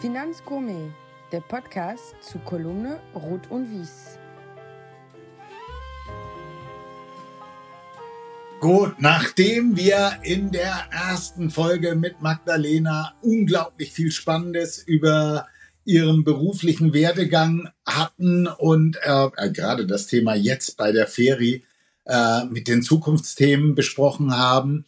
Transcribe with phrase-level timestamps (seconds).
[0.00, 0.92] Finanzgourmet,
[1.32, 4.16] der Podcast zu Kolumne Rot und Wies.
[8.60, 15.48] Gut, nachdem wir in der ersten Folge mit Magdalena unglaublich viel Spannendes über
[15.84, 21.64] ihren beruflichen Werdegang hatten und äh, äh, gerade das Thema jetzt bei der Ferie
[22.04, 24.84] äh, mit den Zukunftsthemen besprochen haben,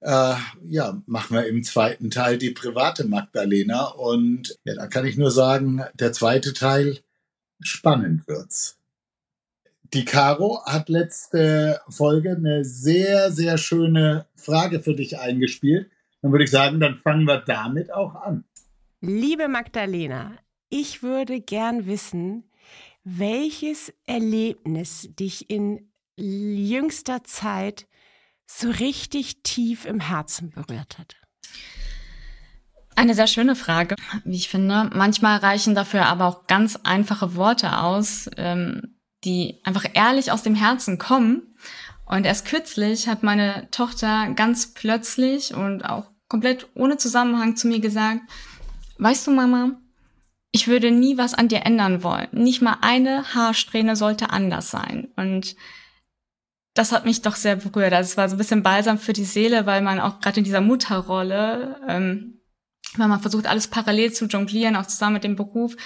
[0.00, 3.86] äh, ja, machen wir im zweiten Teil die private Magdalena.
[3.86, 6.98] Und ja, da kann ich nur sagen, der zweite Teil
[7.60, 8.78] spannend wird's.
[9.92, 15.90] Die Caro hat letzte Folge eine sehr, sehr schöne Frage für dich eingespielt.
[16.22, 18.44] Dann würde ich sagen, dann fangen wir damit auch an.
[19.00, 20.36] Liebe Magdalena,
[20.68, 22.44] ich würde gern wissen,
[23.02, 27.88] welches Erlebnis dich in jüngster Zeit
[28.58, 31.16] so richtig tief im Herzen berührt hat?
[32.96, 34.90] Eine sehr schöne Frage, wie ich finde.
[34.92, 40.54] Manchmal reichen dafür aber auch ganz einfache Worte aus, ähm, die einfach ehrlich aus dem
[40.54, 41.54] Herzen kommen.
[42.04, 47.80] Und erst kürzlich hat meine Tochter ganz plötzlich und auch komplett ohne Zusammenhang zu mir
[47.80, 48.20] gesagt,
[48.98, 49.80] weißt du, Mama,
[50.52, 52.28] ich würde nie was an dir ändern wollen.
[52.32, 55.08] Nicht mal eine Haarsträhne sollte anders sein.
[55.16, 55.54] Und
[56.80, 57.92] das hat mich doch sehr berührt.
[57.92, 60.44] Also es war so ein bisschen balsam für die Seele, weil man auch gerade in
[60.44, 62.40] dieser Mutterrolle, ähm,
[62.96, 65.76] wenn man versucht, alles parallel zu jonglieren, auch zusammen mit dem Beruf,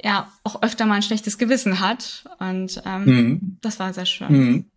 [0.00, 2.24] ja, auch öfter mal ein schlechtes Gewissen hat.
[2.38, 3.58] Und ähm, mhm.
[3.60, 4.28] das war sehr schön.
[4.30, 4.70] Mhm.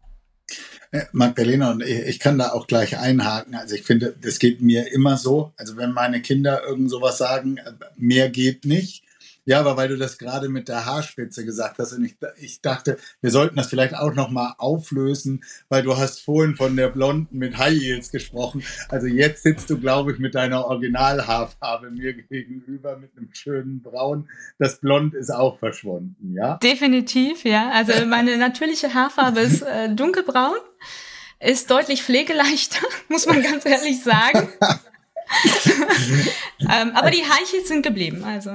[0.92, 3.54] Äh, Magdalena, und ich kann da auch gleich einhaken.
[3.54, 5.54] Also ich finde, das geht mir immer so.
[5.56, 9.04] Also wenn meine Kinder irgend sowas sagen, äh, mehr geht nicht,
[9.50, 13.00] ja, aber weil du das gerade mit der Haarspitze gesagt hast und ich, ich dachte,
[13.20, 17.58] wir sollten das vielleicht auch nochmal auflösen, weil du hast vorhin von der Blonden mit
[17.58, 18.64] High Heels gesprochen.
[18.90, 24.30] Also jetzt sitzt du, glaube ich, mit deiner Originalhaarfarbe mir gegenüber mit einem schönen Braun.
[24.60, 26.58] Das Blond ist auch verschwunden, ja?
[26.58, 27.72] Definitiv, ja.
[27.72, 30.58] Also meine natürliche Haarfarbe ist äh, dunkelbraun
[31.42, 34.50] ist deutlich pflegeleichter, muss man ganz ehrlich sagen.
[36.60, 38.52] ähm, aber die Heiche sind geblieben, also.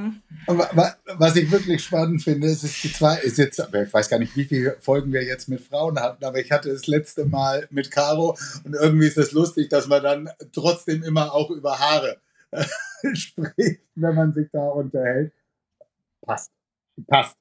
[0.47, 4.37] Was ich wirklich spannend finde, ist, ist die zwei, ist jetzt, ich weiß gar nicht,
[4.37, 7.91] wie viele Folgen wir jetzt mit Frauen hatten, aber ich hatte das letzte Mal mit
[7.91, 12.21] Caro und irgendwie ist es das lustig, dass man dann trotzdem immer auch über Haare
[12.51, 12.65] äh,
[13.15, 15.33] spricht, wenn man sich da unterhält.
[16.21, 16.51] Passt.
[17.07, 17.37] Passt.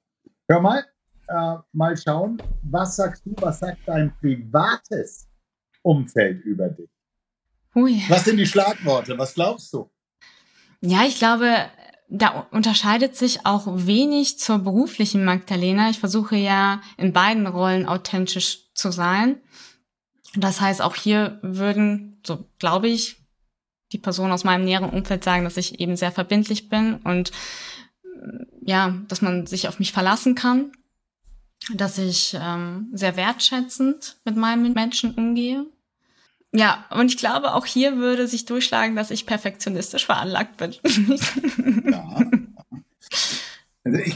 [0.47, 0.85] Hör mal,
[1.27, 5.27] äh, mal schauen, was sagst du, was sagt dein privates
[5.81, 6.92] Umfeld über dich?
[7.75, 8.01] Ui.
[8.07, 9.17] Was sind die Schlagworte?
[9.17, 9.89] Was glaubst du?
[10.81, 11.69] Ja, ich glaube,
[12.09, 15.89] da unterscheidet sich auch wenig zur beruflichen Magdalena.
[15.89, 19.37] Ich versuche ja in beiden Rollen authentisch zu sein.
[20.35, 23.17] Das heißt, auch hier würden, so glaube ich,
[23.91, 27.31] die Personen aus meinem näheren Umfeld sagen, dass ich eben sehr verbindlich bin und
[28.61, 30.71] ja, dass man sich auf mich verlassen kann,
[31.73, 35.65] dass ich ähm, sehr wertschätzend mit meinen Menschen umgehe
[36.53, 40.75] ja, und ich glaube, auch hier würde sich durchschlagen, dass ich perfektionistisch veranlagt bin.
[41.91, 42.31] ja.
[43.83, 44.15] Also ich,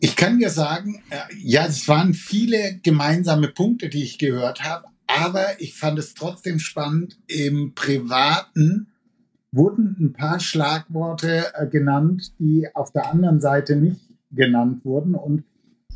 [0.00, 4.86] ich kann dir sagen, äh, ja, es waren viele gemeinsame Punkte, die ich gehört habe,
[5.06, 7.18] aber ich fand es trotzdem spannend.
[7.26, 8.92] Im Privaten
[9.50, 14.00] wurden ein paar Schlagworte äh, genannt, die auf der anderen Seite nicht
[14.30, 15.14] genannt wurden.
[15.14, 15.44] Und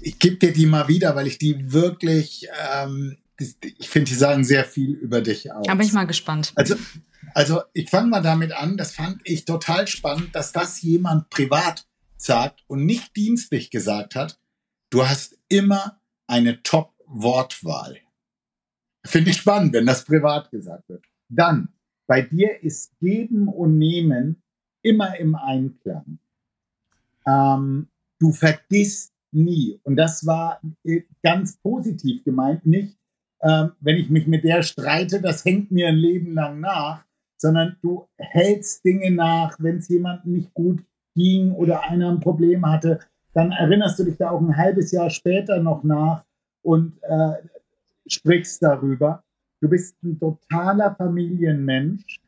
[0.00, 4.44] ich gebe dir die mal wieder, weil ich die wirklich ähm, ich finde, die sagen
[4.44, 5.66] sehr viel über dich aus.
[5.66, 6.53] Da bin ich mal gespannt.
[6.56, 6.75] Also,
[7.34, 11.87] also ich fange mal damit an, das fand ich total spannend, dass das jemand privat
[12.16, 14.41] sagt und nicht dienstlich gesagt hat.
[14.91, 17.99] Du hast immer eine Top-Wortwahl.
[19.06, 21.05] Finde ich spannend, wenn das privat gesagt wird.
[21.28, 21.69] Dann,
[22.06, 24.43] bei dir ist Geben und Nehmen
[24.82, 26.19] immer im Einklang.
[27.26, 27.88] Ähm,
[28.19, 29.78] du vergisst nie.
[29.84, 32.97] Und das war äh, ganz positiv gemeint, nicht
[33.43, 37.04] ähm, wenn ich mich mit der streite, das hängt mir ein Leben lang nach,
[37.37, 40.81] sondern du hältst Dinge nach, wenn es jemandem nicht gut
[41.15, 43.00] ging oder einer ein Problem hatte,
[43.32, 46.25] dann erinnerst du dich da auch ein halbes Jahr später noch nach
[46.62, 47.35] und äh,
[48.06, 49.23] sprichst darüber.
[49.61, 52.20] Du bist ein totaler Familienmensch.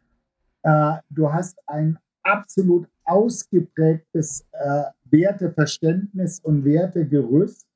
[0.63, 7.67] Äh, du hast ein absolut ausgeprägtes äh, Werteverständnis und Wertegerüst.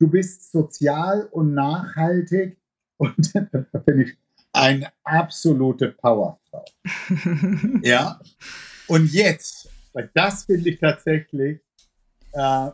[0.00, 2.58] Du bist sozial und nachhaltig
[2.96, 3.34] und
[3.72, 4.16] da bin ich
[4.52, 6.64] eine absolute Powerfrau.
[7.82, 8.20] ja.
[8.86, 11.60] Und jetzt, weil das finde ich tatsächlich,
[12.32, 12.70] äh,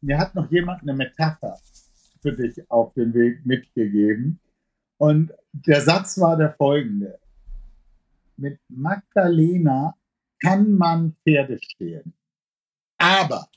[0.00, 1.58] mir hat noch jemand eine Metapher
[2.22, 4.40] für dich auf den Weg mitgegeben.
[4.96, 7.18] Und der Satz war der folgende.
[8.36, 9.96] Mit Magdalena
[10.40, 12.14] kann man Pferde stehlen.
[12.98, 13.48] Aber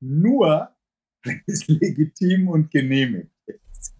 [0.00, 0.70] nur,
[1.24, 3.94] wenn es legitim und genehmigt ist.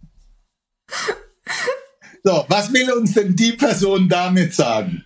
[2.24, 5.04] So, was will uns denn die Person damit sagen?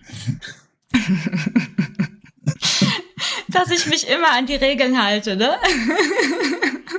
[3.49, 5.55] Dass ich mich immer an die Regeln halte, ne?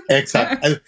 [0.09, 0.63] Exakt.
[0.63, 0.79] Also,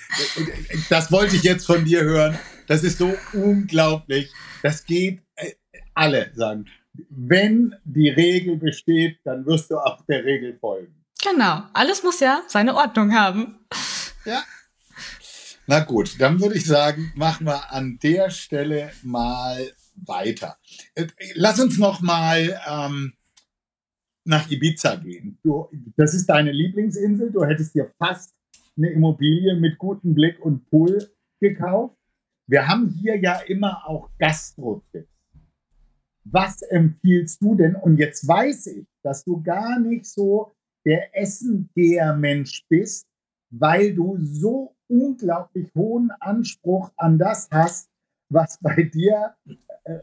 [0.88, 2.38] das wollte ich jetzt von dir hören.
[2.66, 4.30] Das ist so unglaublich.
[4.62, 5.52] Das geht äh,
[5.94, 6.66] alle sagen.
[7.10, 10.94] Wenn die Regel besteht, dann wirst du auch der Regel folgen.
[11.22, 11.62] Genau.
[11.72, 13.58] Alles muss ja seine Ordnung haben.
[14.24, 14.42] Ja.
[15.68, 20.58] Na gut, dann würde ich sagen, machen wir an der Stelle mal weiter.
[20.94, 23.14] Äh, lass uns noch mal ähm,
[24.24, 25.38] nach Ibiza gehen.
[25.42, 27.32] Du, das ist deine Lieblingsinsel.
[27.32, 28.32] Du hättest dir fast
[28.76, 31.10] eine Immobilie mit gutem Blick und Pool
[31.40, 31.96] gekauft.
[32.46, 35.10] Wir haben hier ja immer auch Gastro-Tipps.
[36.24, 37.74] Was empfiehlst du denn?
[37.74, 40.52] Und jetzt weiß ich, dass du gar nicht so
[40.84, 43.06] der Essengeher-Mensch bist,
[43.50, 47.90] weil du so unglaublich hohen Anspruch an das hast,
[48.28, 49.34] was bei dir,
[49.84, 49.98] äh,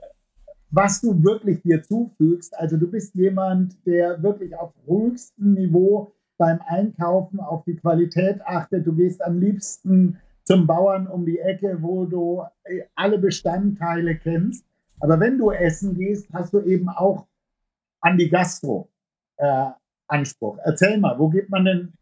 [0.70, 2.58] was du wirklich dir zufügst.
[2.58, 8.88] Also du bist jemand, der wirklich auf höchstem Niveau beim Einkaufen auf die Qualität achtet.
[8.88, 14.66] Du gehst am liebsten zum Bauern um die Ecke, wo du äh, alle Bestandteile kennst.
[15.00, 17.28] Aber wenn du essen gehst, hast du eben auch
[18.02, 18.90] an die Gastro
[19.38, 19.70] äh,
[20.08, 20.58] Anspruch.
[20.64, 21.94] Erzähl mal, wo geht man denn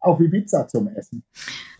[0.00, 1.22] auf Ibiza zum Essen?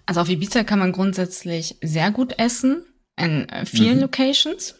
[0.06, 2.84] Also auf Ibiza kann man grundsätzlich sehr gut essen
[3.16, 4.02] in äh, vielen mhm.
[4.02, 4.76] Locations.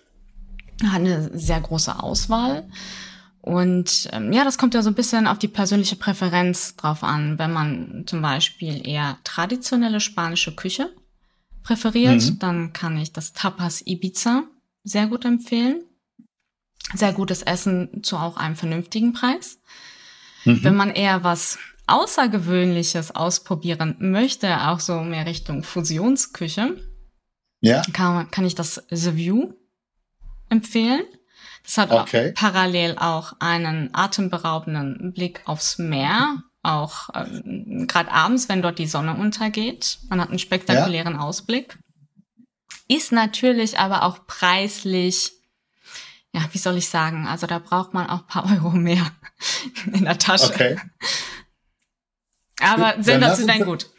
[0.83, 2.69] Hat eine sehr große Auswahl.
[3.41, 7.39] Und ähm, ja, das kommt ja so ein bisschen auf die persönliche Präferenz drauf an.
[7.39, 10.93] Wenn man zum Beispiel eher traditionelle spanische Küche
[11.63, 12.39] präferiert, mhm.
[12.39, 14.45] dann kann ich das Tapas Ibiza
[14.85, 15.83] sehr gut empfehlen.
[16.95, 19.61] Sehr gutes Essen zu auch einem vernünftigen Preis.
[20.45, 20.63] Mhm.
[20.63, 26.77] Wenn man eher was Außergewöhnliches ausprobieren möchte, auch so mehr Richtung Fusionsküche,
[27.61, 27.83] ja.
[27.93, 29.53] kann, kann ich das The View
[30.49, 31.05] empfehlen.
[31.63, 32.31] Das hat okay.
[32.31, 38.87] auch parallel auch einen atemberaubenden Blick aufs Meer, auch ähm, gerade abends, wenn dort die
[38.87, 39.99] Sonne untergeht.
[40.09, 41.21] Man hat einen spektakulären ja.
[41.21, 41.79] Ausblick.
[42.89, 45.33] Ist natürlich aber auch preislich,
[46.33, 49.11] ja, wie soll ich sagen, also da braucht man auch paar Euro mehr
[49.93, 50.53] in der Tasche.
[50.53, 50.77] Okay.
[52.61, 53.91] Aber sensationell gut.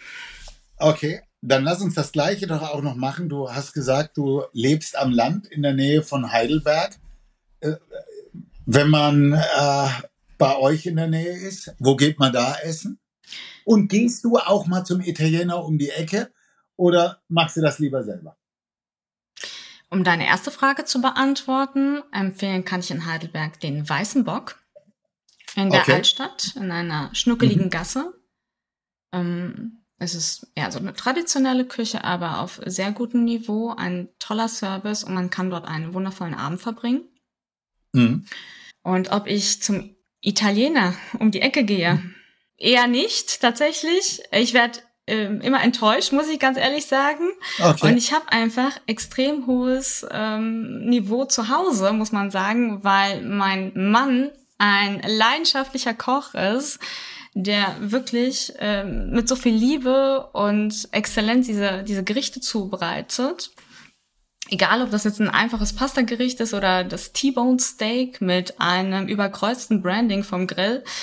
[0.78, 3.30] Okay, dann lass uns das Gleiche doch auch noch machen.
[3.30, 6.96] Du hast gesagt, du lebst am Land in der Nähe von Heidelberg.
[7.62, 7.76] Äh,
[8.66, 9.88] wenn man äh,
[10.38, 13.00] bei euch in der Nähe ist, wo geht man da essen?
[13.66, 16.32] Und gehst du auch mal zum Italiener um die Ecke
[16.76, 18.38] oder machst du das lieber selber?
[19.90, 24.58] Um deine erste Frage zu beantworten, empfehlen kann ich in Heidelberg den Weißen Bock
[25.56, 25.94] in der okay.
[25.94, 27.70] Altstadt, in einer schnuckeligen mhm.
[27.70, 28.14] Gasse.
[29.20, 34.48] Ähm, es ist ja so eine traditionelle Küche, aber auf sehr gutem Niveau, ein toller
[34.48, 37.02] Service und man kann dort einen wundervollen Abend verbringen.
[37.94, 38.26] Mhm.
[38.84, 42.16] Und ob ich zum Italiener um die Ecke gehe, mhm.
[42.58, 44.22] eher nicht tatsächlich.
[44.32, 47.24] Ich werde ähm, immer enttäuscht, muss ich ganz ehrlich sagen.
[47.60, 47.88] Okay.
[47.88, 53.72] Und ich habe einfach extrem hohes ähm, Niveau zu Hause, muss man sagen, weil mein
[53.74, 56.80] Mann ein leidenschaftlicher Koch ist,
[57.44, 63.52] der wirklich ähm, mit so viel Liebe und Exzellenz diese, diese Gerichte zubereitet.
[64.50, 69.82] Egal, ob das jetzt ein einfaches Pastagericht ist oder das T-Bone Steak mit einem überkreuzten
[69.82, 70.84] Branding vom Grill.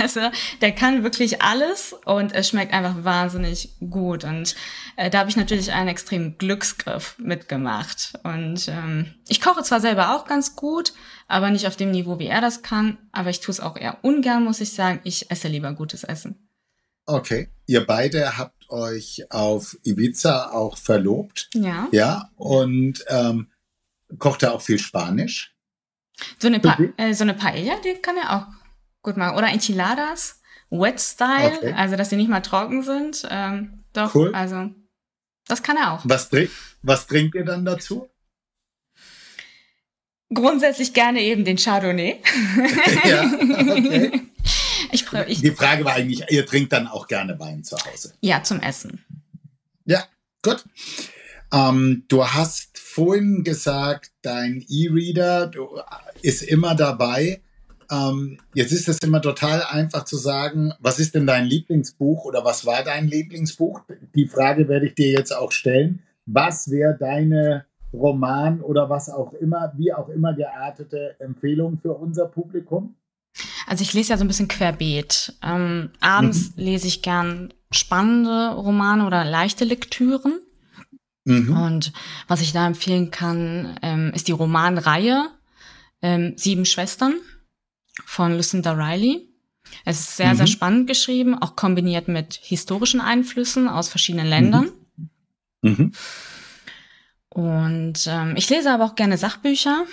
[0.00, 0.20] Also,
[0.60, 4.24] der kann wirklich alles und es schmeckt einfach wahnsinnig gut.
[4.24, 4.54] Und
[4.96, 8.12] äh, da habe ich natürlich einen extremen Glücksgriff mitgemacht.
[8.22, 10.92] Und ähm, ich koche zwar selber auch ganz gut,
[11.28, 12.98] aber nicht auf dem Niveau, wie er das kann.
[13.12, 15.00] Aber ich tue es auch eher ungern, muss ich sagen.
[15.04, 16.48] Ich esse lieber gutes Essen.
[17.06, 17.48] Okay.
[17.66, 21.48] Ihr beide habt euch auf Ibiza auch verlobt.
[21.54, 21.88] Ja.
[21.92, 22.30] Ja.
[22.36, 23.48] Und ähm,
[24.18, 25.54] kocht er auch viel Spanisch?
[26.38, 28.46] So eine, pa äh, so eine Paella, die kann er auch
[29.02, 29.36] gut machen.
[29.36, 31.72] Oder Enchiladas, Wet Style, okay.
[31.72, 33.26] also dass sie nicht mal trocken sind.
[33.30, 34.34] Ähm, doch, cool.
[34.34, 34.70] also
[35.46, 36.00] das kann er auch.
[36.04, 36.50] Was, trink
[36.82, 38.08] was trinkt ihr dann dazu?
[40.32, 42.22] Grundsätzlich gerne eben den Chardonnay.
[43.04, 44.29] ja, okay.
[44.92, 48.14] Ich, ich, Die Frage war eigentlich, ihr trinkt dann auch gerne Wein zu Hause?
[48.20, 49.04] Ja, zum Essen.
[49.84, 50.04] Ja,
[50.42, 50.64] gut.
[51.52, 55.50] Ähm, du hast vorhin gesagt, dein E-Reader
[56.22, 57.40] ist immer dabei.
[57.90, 62.44] Ähm, jetzt ist es immer total einfach zu sagen, was ist denn dein Lieblingsbuch oder
[62.44, 63.80] was war dein Lieblingsbuch?
[64.14, 66.02] Die Frage werde ich dir jetzt auch stellen.
[66.26, 72.26] Was wäre deine Roman oder was auch immer, wie auch immer geartete Empfehlung für unser
[72.26, 72.94] Publikum?
[73.70, 75.32] Also ich lese ja so ein bisschen querbeet.
[75.44, 76.64] Ähm, abends mhm.
[76.64, 80.40] lese ich gern spannende Romane oder leichte Lektüren.
[81.24, 81.56] Mhm.
[81.56, 81.92] Und
[82.26, 85.30] was ich da empfehlen kann, ähm, ist die Romanreihe
[86.02, 87.14] ähm, Sieben Schwestern
[88.06, 89.28] von Lucinda Riley.
[89.84, 90.38] Es ist sehr, mhm.
[90.38, 94.72] sehr spannend geschrieben, auch kombiniert mit historischen Einflüssen aus verschiedenen Ländern.
[95.62, 95.70] Mhm.
[95.70, 95.92] mhm.
[97.28, 99.84] Und ähm, ich lese aber auch gerne Sachbücher.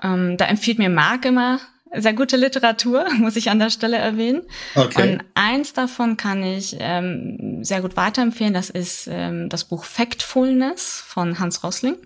[0.00, 1.58] Ähm, da empfiehlt mir Marc immer
[1.94, 4.42] sehr gute Literatur, muss ich an der Stelle erwähnen.
[4.74, 5.12] Okay.
[5.12, 8.54] Und eins davon kann ich ähm, sehr gut weiterempfehlen.
[8.54, 11.96] Das ist ähm, das Buch Factfulness von Hans Rosling.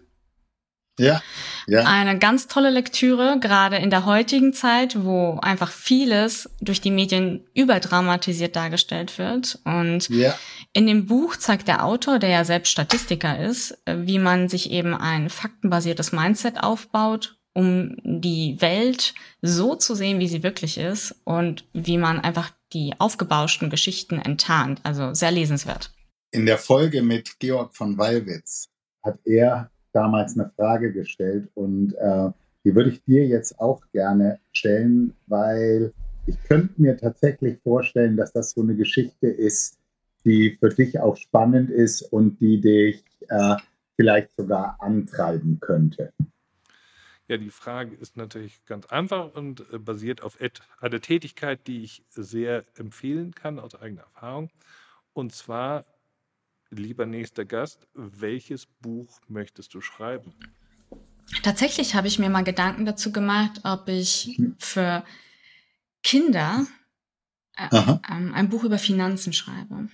[0.98, 1.22] Ja,
[1.66, 1.84] ja.
[1.84, 7.44] Eine ganz tolle Lektüre, gerade in der heutigen Zeit, wo einfach vieles durch die Medien
[7.52, 9.58] überdramatisiert dargestellt wird.
[9.64, 10.34] Und ja.
[10.72, 14.94] in dem Buch zeigt der Autor, der ja selbst Statistiker ist, wie man sich eben
[14.94, 21.64] ein faktenbasiertes Mindset aufbaut, um die Welt so zu sehen, wie sie wirklich ist und
[21.72, 24.80] wie man einfach die aufgebauschten Geschichten enttarnt.
[24.82, 25.90] Also sehr lesenswert.
[26.32, 28.68] In der Folge mit Georg von Wallwitz
[29.02, 32.28] hat er damals eine Frage gestellt und äh,
[32.64, 35.94] die würde ich dir jetzt auch gerne stellen, weil
[36.26, 39.78] ich könnte mir tatsächlich vorstellen, dass das so eine Geschichte ist,
[40.26, 43.56] die für dich auch spannend ist und die dich äh,
[43.96, 46.12] vielleicht sogar antreiben könnte.
[47.28, 50.38] Ja, die Frage ist natürlich ganz einfach und äh, basiert auf
[50.80, 54.50] einer Tätigkeit, die ich sehr empfehlen kann aus eigener Erfahrung.
[55.12, 55.84] Und zwar
[56.70, 60.34] Lieber nächster Gast, welches Buch möchtest du schreiben?
[61.42, 65.04] Tatsächlich habe ich mir mal Gedanken dazu gemacht, ob ich für
[66.02, 66.66] Kinder
[67.56, 67.68] äh,
[68.10, 69.88] ähm, ein Buch über Finanzen schreibe.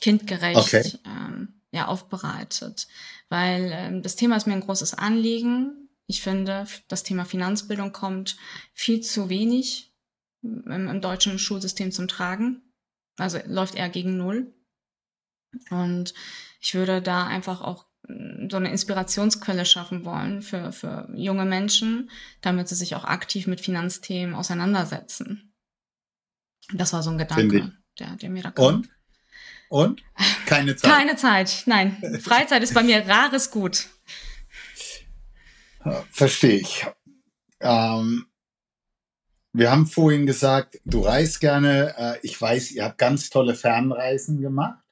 [0.00, 0.92] Kindgerecht, okay.
[1.04, 2.88] ähm, ja, aufbereitet.
[3.28, 5.85] Weil ähm, das Thema ist mir ein großes Anliegen.
[6.06, 8.36] Ich finde, das Thema Finanzbildung kommt
[8.72, 9.92] viel zu wenig
[10.42, 12.62] im, im deutschen Schulsystem zum Tragen.
[13.18, 14.52] Also läuft eher gegen Null.
[15.70, 16.14] Und
[16.60, 22.10] ich würde da einfach auch mm, so eine Inspirationsquelle schaffen wollen für, für junge Menschen,
[22.40, 25.54] damit sie sich auch aktiv mit Finanzthemen auseinandersetzen.
[26.72, 28.64] Das war so ein Gedanke, der, der mir da kam.
[28.64, 28.90] Und?
[29.68, 30.02] Und?
[30.46, 30.90] Keine Zeit.
[30.90, 32.20] Keine Zeit, nein.
[32.20, 33.88] Freizeit ist bei mir rares Gut.
[36.10, 36.86] Verstehe ich.
[37.60, 38.26] Ähm,
[39.52, 41.94] wir haben vorhin gesagt, du reist gerne.
[41.96, 44.82] Äh, ich weiß, ihr habt ganz tolle Fernreisen gemacht.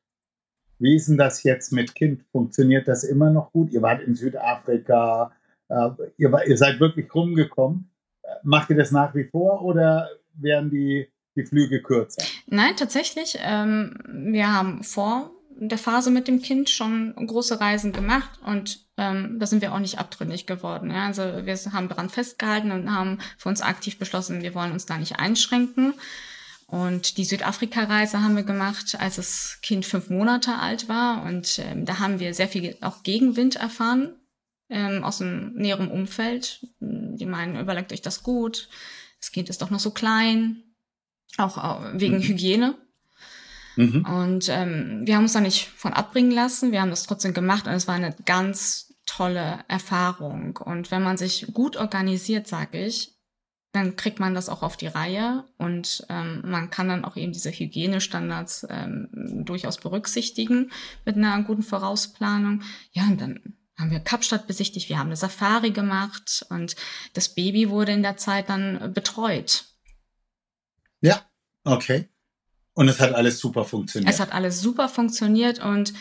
[0.78, 2.24] Wie ist denn das jetzt mit Kind?
[2.32, 3.72] Funktioniert das immer noch gut?
[3.72, 5.32] Ihr wart in Südafrika,
[5.68, 7.90] äh, ihr, war, ihr, seid wirklich rumgekommen.
[8.22, 12.24] Äh, macht ihr das nach wie vor oder werden die, die Flüge kürzer?
[12.46, 13.38] Nein, tatsächlich.
[13.40, 19.38] Ähm, wir haben vor der Phase mit dem Kind schon große Reisen gemacht und ähm,
[19.38, 20.90] da sind wir auch nicht abtrünnig geworden.
[20.90, 21.06] Ja?
[21.06, 24.98] Also wir haben daran festgehalten und haben für uns aktiv beschlossen, wir wollen uns da
[24.98, 25.94] nicht einschränken.
[26.66, 31.22] Und die Südafrika-Reise haben wir gemacht, als das Kind fünf Monate alt war.
[31.24, 34.14] Und ähm, da haben wir sehr viel auch Gegenwind erfahren
[34.70, 36.66] ähm, aus dem näheren Umfeld.
[36.80, 38.68] Die meinen, überlegt euch das gut.
[39.20, 40.62] Das Kind ist doch noch so klein.
[41.36, 42.22] Auch, auch wegen mhm.
[42.22, 42.74] Hygiene.
[43.76, 44.04] Mhm.
[44.04, 46.72] Und ähm, wir haben uns da nicht von abbringen lassen.
[46.72, 50.56] Wir haben das trotzdem gemacht und es war eine ganz tolle Erfahrung.
[50.56, 53.14] Und wenn man sich gut organisiert, sage ich,
[53.72, 57.32] dann kriegt man das auch auf die Reihe und ähm, man kann dann auch eben
[57.32, 59.08] diese Hygienestandards ähm,
[59.44, 60.70] durchaus berücksichtigen
[61.04, 62.62] mit einer guten Vorausplanung.
[62.92, 63.40] Ja, und dann
[63.76, 66.76] haben wir Kapstadt besichtigt, wir haben eine Safari gemacht und
[67.14, 69.64] das Baby wurde in der Zeit dann betreut.
[71.00, 71.22] Ja,
[71.64, 72.08] okay.
[72.74, 74.12] Und es hat alles super funktioniert.
[74.12, 75.94] Es hat alles super funktioniert und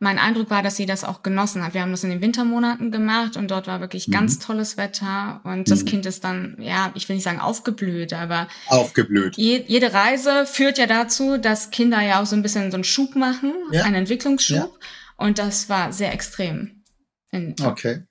[0.00, 1.74] mein Eindruck war, dass sie das auch genossen hat.
[1.74, 4.12] Wir haben das in den Wintermonaten gemacht und dort war wirklich mhm.
[4.12, 5.86] ganz tolles Wetter und das mhm.
[5.86, 9.36] Kind ist dann, ja, ich will nicht sagen aufgeblüht, aber aufgeblüht.
[9.36, 12.84] Je, jede Reise führt ja dazu, dass Kinder ja auch so ein bisschen so einen
[12.84, 13.82] Schub machen, ja.
[13.82, 14.88] einen Entwicklungsschub ja.
[15.16, 16.82] und das war sehr extrem.
[17.32, 18.04] okay.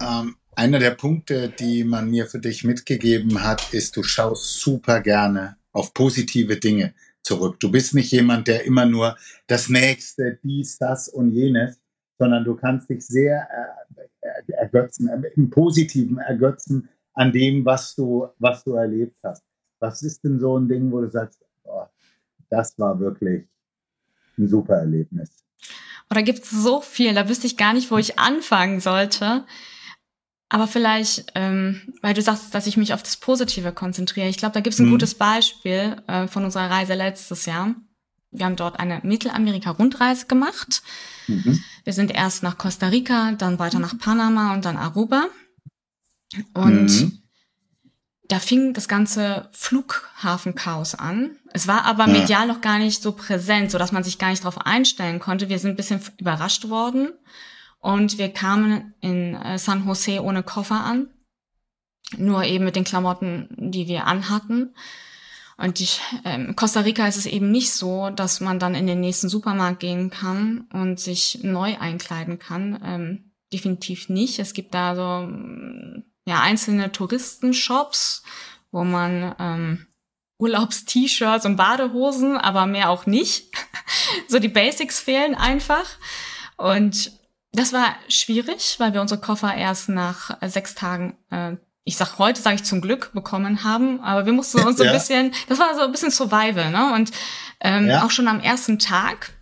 [0.00, 5.00] Ähm, einer der Punkte, die man mir für dich mitgegeben hat, ist, du schaust super
[5.00, 7.60] gerne auf positive Dinge zurück.
[7.60, 9.16] Du bist nicht jemand, der immer nur
[9.46, 11.78] das Nächste, dies, das und jenes,
[12.18, 13.46] sondern du kannst dich sehr
[14.22, 19.44] äh, ergötzen, im Positiven ergötzen an dem, was du, was du erlebt hast.
[19.78, 21.84] Was ist denn so ein Ding, wo du sagst, oh,
[22.48, 23.44] das war wirklich
[24.38, 25.30] ein super Erlebnis?
[26.10, 29.44] Oder gibt es so viel, da wüsste ich gar nicht, wo ich anfangen sollte.
[30.48, 34.28] Aber vielleicht, ähm, weil du sagst, dass ich mich auf das Positive konzentriere.
[34.28, 34.92] Ich glaube, da gibt es ein mhm.
[34.92, 37.74] gutes Beispiel äh, von unserer Reise letztes Jahr.
[38.30, 40.82] Wir haben dort eine Mittelamerika-Rundreise gemacht.
[41.26, 41.62] Mhm.
[41.84, 45.26] Wir sind erst nach Costa Rica, dann weiter nach Panama und dann Aruba.
[46.54, 47.18] Und mhm.
[48.28, 51.36] da fing das ganze Flughafenchaos an.
[51.54, 52.20] Es war aber ja.
[52.20, 55.48] medial noch gar nicht so präsent, so dass man sich gar nicht darauf einstellen konnte.
[55.48, 57.12] Wir sind ein bisschen überrascht worden
[57.86, 61.08] und wir kamen in äh, San Jose ohne Koffer an,
[62.16, 64.74] nur eben mit den Klamotten, die wir anhatten.
[65.56, 68.98] Und ich, ähm, Costa Rica ist es eben nicht so, dass man dann in den
[68.98, 72.80] nächsten Supermarkt gehen kann und sich neu einkleiden kann.
[72.84, 74.40] Ähm, definitiv nicht.
[74.40, 75.28] Es gibt da so
[76.26, 78.24] ja einzelne Touristenshops,
[78.72, 79.86] wo man ähm,
[80.38, 83.52] Urlaubs-T-Shirts und Badehosen, aber mehr auch nicht.
[84.28, 85.86] so die Basics fehlen einfach.
[86.56, 87.15] Und
[87.56, 92.18] das war schwierig, weil wir unsere Koffer erst nach äh, sechs Tagen, äh, ich sag
[92.18, 94.00] heute, sage ich zum Glück, bekommen haben.
[94.00, 96.92] Aber wir mussten uns so ein bisschen, das war so ein bisschen Survival, ne?
[96.94, 97.12] Und
[97.60, 98.04] ähm, ja.
[98.04, 99.32] auch schon am ersten Tag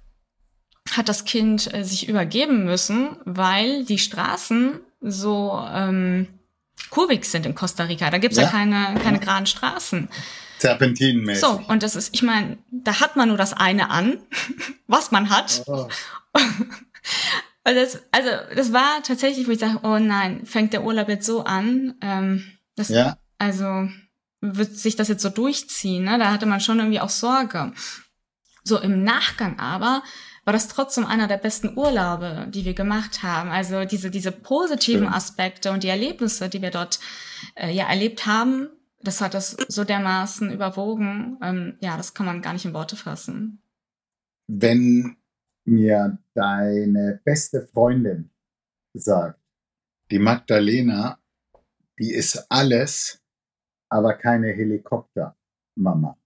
[0.92, 6.28] hat das Kind äh, sich übergeben müssen, weil die Straßen so ähm,
[6.90, 8.10] kurvig sind in Costa Rica.
[8.10, 10.08] Da gibt's ja, ja keine, keine geraden Straßen.
[10.58, 11.40] Serpentinenmäßig.
[11.40, 14.18] So, und das ist, ich meine, da hat man nur das eine an,
[14.86, 15.62] was man hat.
[15.66, 15.88] Oh.
[17.64, 21.26] also, das, also das war tatsächlich, wo ich sage, oh nein, fängt der Urlaub jetzt
[21.26, 21.94] so an.
[22.00, 22.44] Ähm,
[22.76, 23.16] das, ja.
[23.38, 23.88] Also
[24.40, 26.18] wird sich das jetzt so durchziehen, ne?
[26.18, 27.72] Da hatte man schon irgendwie auch Sorge.
[28.62, 30.02] So im Nachgang aber
[30.44, 33.50] war das trotzdem einer der besten Urlaube, die wir gemacht haben.
[33.50, 37.00] Also diese, diese positiven Aspekte und die Erlebnisse, die wir dort
[37.54, 38.68] äh, ja erlebt haben,
[39.02, 41.38] das hat das so dermaßen überwogen.
[41.42, 43.62] Ähm, ja, das kann man gar nicht in Worte fassen.
[44.46, 45.16] Wenn
[45.66, 48.30] mir deine beste Freundin
[48.94, 49.40] sagt,
[50.10, 51.18] die Magdalena,
[51.98, 53.20] die ist alles,
[53.88, 56.16] aber keine Helikoptermama,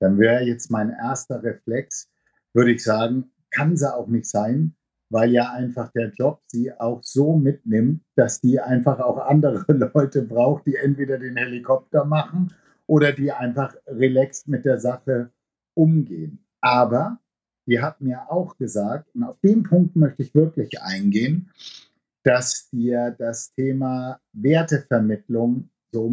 [0.00, 2.10] dann wäre jetzt mein erster Reflex,
[2.52, 4.74] würde ich sagen, kann sie auch nicht sein,
[5.10, 10.22] weil ja einfach der Job sie auch so mitnimmt, dass die einfach auch andere Leute
[10.22, 12.54] braucht, die entweder den Helikopter machen
[12.86, 15.30] oder die einfach relaxed mit der Sache
[15.74, 16.44] umgehen.
[16.60, 17.18] Aber
[17.66, 21.50] die hat mir auch gesagt, und auf den Punkt möchte ich wirklich eingehen,
[22.24, 26.12] dass dir das Thema Wertevermittlung so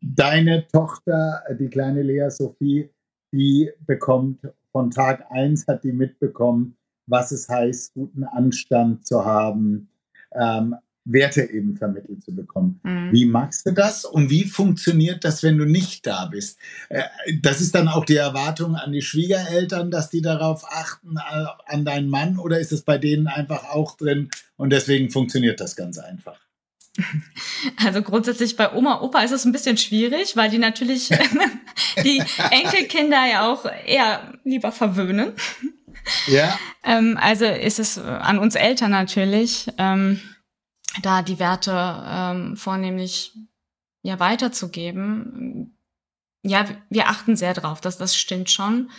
[0.00, 2.90] deine Tochter, die kleine Lea Sophie,
[3.32, 4.40] die bekommt
[4.72, 9.88] von Tag 1 hat die mitbekommen, was es heißt, guten Anstand zu haben,
[10.32, 12.80] ähm, Werte eben vermittelt zu bekommen.
[12.82, 13.12] Mhm.
[13.12, 16.58] Wie machst du das und wie funktioniert das, wenn du nicht da bist?
[16.88, 17.04] Äh,
[17.40, 21.84] das ist dann auch die Erwartung an die Schwiegereltern, dass die darauf achten, äh, an
[21.84, 25.98] deinen Mann, oder ist es bei denen einfach auch drin und deswegen funktioniert das ganz
[25.98, 26.38] einfach?
[27.84, 31.10] Also grundsätzlich bei Oma, Opa ist es ein bisschen schwierig, weil die natürlich
[32.04, 35.32] die Enkelkinder ja auch eher lieber verwöhnen.
[36.26, 36.58] Ja.
[36.84, 40.20] Ähm, also ist es an uns Eltern natürlich, ähm,
[41.02, 43.36] da die Werte ähm, vornehmlich
[44.02, 45.76] ja weiterzugeben.
[46.42, 48.90] Ja, wir achten sehr drauf, das, das stimmt schon.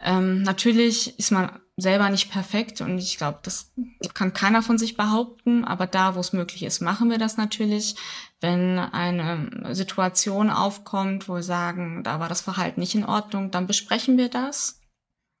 [0.00, 3.72] Ähm, natürlich ist man selber nicht perfekt und ich glaube, das
[4.14, 7.96] kann keiner von sich behaupten, aber da, wo es möglich ist, machen wir das natürlich.
[8.40, 13.66] Wenn eine Situation aufkommt, wo wir sagen, da war das Verhalten nicht in Ordnung, dann
[13.66, 14.77] besprechen wir das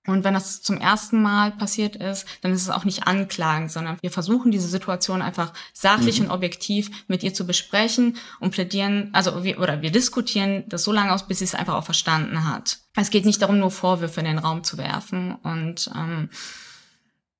[0.08, 3.98] und wenn das zum ersten Mal passiert ist, dann ist es auch nicht anklagen, sondern
[4.00, 6.26] wir versuchen diese Situation einfach sachlich mhm.
[6.26, 10.92] und objektiv mit ihr zu besprechen und plädieren, also wir, oder wir diskutieren das so
[10.92, 12.78] lange aus, bis sie es einfach auch verstanden hat.
[12.96, 16.30] Es geht nicht darum, nur Vorwürfe in den Raum zu werfen und ähm,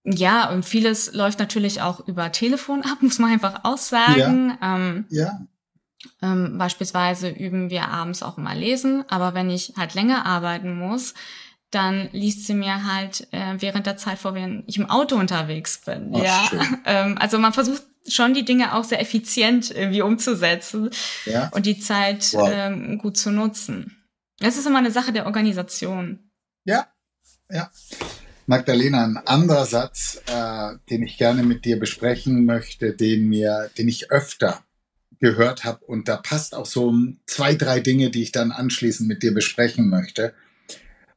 [0.04, 4.59] ja, und vieles läuft natürlich auch über Telefon ab, muss man einfach aussagen.
[4.61, 4.76] Ja.
[4.76, 5.40] Ähm, ja.
[6.22, 11.14] Ähm, beispielsweise üben wir abends auch immer lesen, aber wenn ich halt länger arbeiten muss,
[11.70, 15.83] dann liest sie mir halt äh, während der Zeit vor, wenn ich im Auto unterwegs
[15.85, 16.12] bin.
[16.14, 16.50] Ach, ja,
[16.85, 20.90] ähm, also man versucht schon die Dinge auch sehr effizient irgendwie umzusetzen
[21.26, 21.48] ja.
[21.48, 22.50] und die Zeit wow.
[22.50, 24.02] ähm, gut zu nutzen.
[24.38, 26.31] Das ist immer eine Sache der Organisation.
[26.64, 26.87] Ja,
[27.50, 27.70] ja.
[28.46, 33.88] Magdalena, ein anderer Satz, äh, den ich gerne mit dir besprechen möchte, den mir, den
[33.88, 34.62] ich öfter
[35.20, 36.94] gehört habe und da passt auch so
[37.26, 40.33] zwei, drei Dinge, die ich dann anschließend mit dir besprechen möchte.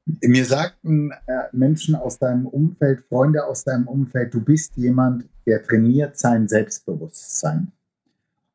[0.05, 5.61] Mir sagten äh, Menschen aus deinem Umfeld, Freunde aus deinem Umfeld, du bist jemand, der
[5.63, 7.71] trainiert sein Selbstbewusstsein.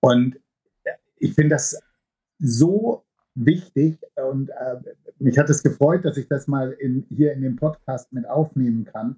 [0.00, 0.36] Und
[0.84, 1.80] äh, ich finde das
[2.38, 3.04] so
[3.34, 3.98] wichtig
[4.30, 4.76] und äh,
[5.18, 8.84] mich hat es gefreut, dass ich das mal in, hier in dem Podcast mit aufnehmen
[8.84, 9.16] kann,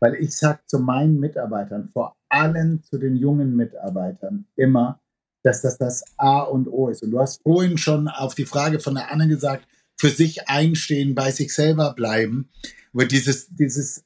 [0.00, 5.00] weil ich sage zu meinen Mitarbeitern, vor allem zu den jungen Mitarbeitern, immer,
[5.42, 7.02] dass das das A und O ist.
[7.02, 11.14] Und du hast vorhin schon auf die Frage von der Anne gesagt, für sich einstehen,
[11.14, 12.48] bei sich selber bleiben.
[12.92, 14.04] Aber dieses, dieses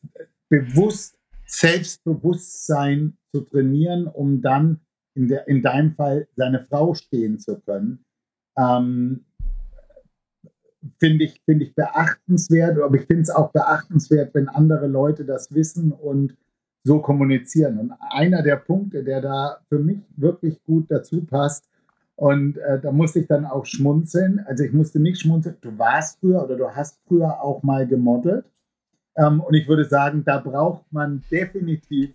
[0.48, 4.80] bewusst, Selbstbewusstsein zu trainieren, um dann
[5.14, 8.04] in, der, in deinem Fall seine Frau stehen zu können,
[8.58, 9.24] ähm,
[10.98, 15.52] finde ich, finde ich beachtenswert, aber ich finde es auch beachtenswert, wenn andere Leute das
[15.52, 16.36] wissen und
[16.84, 17.78] so kommunizieren.
[17.78, 21.68] Und einer der Punkte, der da für mich wirklich gut dazu passt,
[22.18, 24.44] und äh, da musste ich dann auch schmunzeln.
[24.44, 28.44] Also ich musste nicht schmunzeln, du warst früher oder du hast früher auch mal gemodelt.
[29.16, 32.10] Ähm, und ich würde sagen, da braucht man definitiv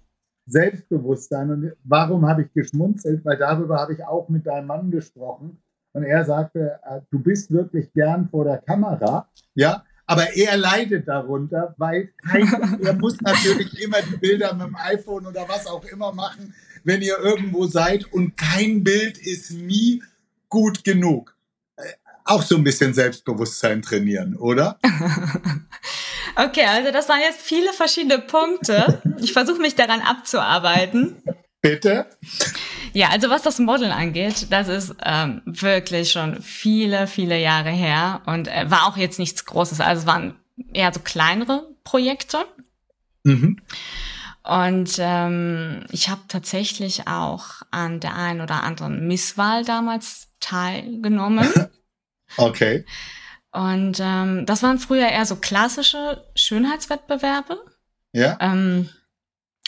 [0.45, 1.51] Selbstbewusstsein.
[1.51, 3.23] Und warum habe ich geschmunzelt?
[3.23, 5.63] Weil darüber habe ich auch mit deinem Mann gesprochen.
[5.93, 9.29] Und er sagte, äh, du bist wirklich gern vor der Kamera.
[9.55, 12.45] Ja, aber er leidet darunter, weil kein,
[12.83, 17.01] er muss natürlich immer die Bilder mit dem iPhone oder was auch immer machen, wenn
[17.01, 20.03] ihr irgendwo seid und kein Bild ist nie
[20.49, 21.35] gut genug.
[21.75, 21.83] Äh,
[22.25, 24.79] auch so ein bisschen Selbstbewusstsein trainieren, oder?
[26.35, 29.01] okay, also das waren jetzt viele verschiedene Punkte.
[29.19, 31.17] Ich versuche mich daran abzuarbeiten.
[31.61, 32.07] Bitte?
[32.91, 38.21] Ja, also was das Modeln angeht, das ist ähm, wirklich schon viele, viele Jahre her
[38.25, 39.79] und äh, war auch jetzt nichts Großes.
[39.79, 40.35] Also es waren
[40.73, 42.45] eher so kleinere Projekte.
[43.23, 43.59] Mhm.
[44.43, 51.49] Und ähm, ich habe tatsächlich auch an der einen oder anderen Misswahl damals teilgenommen.
[52.37, 52.85] okay.
[53.51, 57.63] Und ähm, das waren früher eher so klassische Schönheitswettbewerbe.
[58.11, 58.37] Ja.
[58.41, 58.89] Ähm,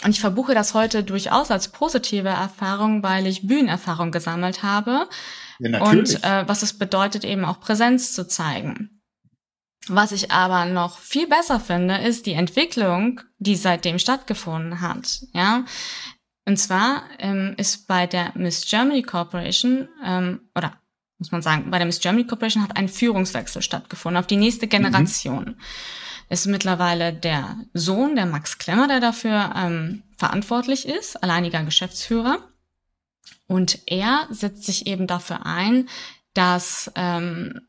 [0.03, 5.07] und ich verbuche das heute durchaus als positive Erfahrung, weil ich Bühnenerfahrung gesammelt habe.
[5.59, 6.15] Ja, natürlich.
[6.15, 8.94] und äh, was es bedeutet, eben auch Präsenz zu zeigen.
[9.87, 15.21] Was ich aber noch viel besser finde, ist die Entwicklung, die seitdem stattgefunden hat.
[15.33, 15.65] Ja,
[16.45, 20.73] und zwar ähm, ist bei der Miss Germany Corporation ähm, oder
[21.17, 24.67] muss man sagen, bei der Miss Germany Corporation hat ein Führungswechsel stattgefunden auf die nächste
[24.67, 25.45] Generation.
[25.45, 25.61] Mhm
[26.29, 32.39] ist mittlerweile der Sohn, der Max Klemmer, der dafür ähm, verantwortlich ist, alleiniger Geschäftsführer.
[33.47, 35.87] Und er setzt sich eben dafür ein,
[36.33, 37.61] dass ähm,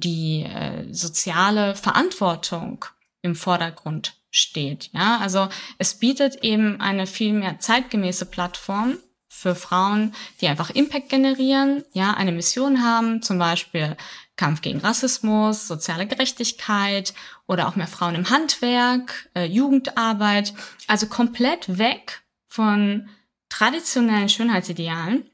[0.00, 2.84] die äh, soziale Verantwortung
[3.22, 4.90] im Vordergrund steht.
[4.92, 11.08] Ja, also es bietet eben eine viel mehr zeitgemäße Plattform für Frauen, die einfach Impact
[11.08, 13.96] generieren, ja, eine Mission haben, zum Beispiel
[14.36, 17.14] Kampf gegen Rassismus, soziale Gerechtigkeit
[17.46, 20.54] oder auch mehr Frauen im Handwerk, äh, Jugendarbeit.
[20.88, 23.08] Also komplett weg von
[23.48, 25.30] traditionellen Schönheitsidealen